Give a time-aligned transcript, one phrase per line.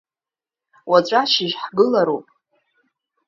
[0.89, 2.27] Уаҵәы ашьыжь ҳгылароуп.